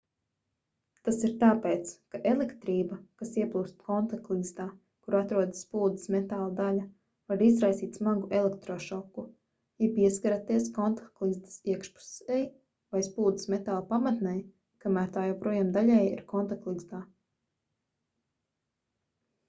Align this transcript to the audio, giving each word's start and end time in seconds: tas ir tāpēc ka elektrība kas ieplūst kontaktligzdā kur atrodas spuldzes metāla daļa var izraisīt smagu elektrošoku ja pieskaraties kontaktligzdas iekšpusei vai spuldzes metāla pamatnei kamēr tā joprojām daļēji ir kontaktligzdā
tas 1.07 1.17
ir 1.27 1.33
tāpēc 1.41 1.89
ka 2.13 2.19
elektrība 2.29 2.95
kas 3.21 3.33
ieplūst 3.41 3.83
kontaktligzdā 3.89 4.65
kur 5.07 5.17
atrodas 5.19 5.59
spuldzes 5.65 6.09
metāla 6.15 6.47
daļa 6.61 6.87
var 7.33 7.43
izraisīt 7.49 7.99
smagu 8.01 8.31
elektrošoku 8.39 9.25
ja 9.85 9.91
pieskaraties 9.99 10.71
kontaktligzdas 10.79 11.61
iekšpusei 11.75 12.41
vai 12.97 13.03
spuldzes 13.11 13.53
metāla 13.57 13.85
pamatnei 13.95 14.37
kamēr 14.87 15.13
tā 15.19 15.27
joprojām 15.29 15.71
daļēji 15.79 16.11
ir 16.17 16.25
kontaktligzdā 16.35 17.03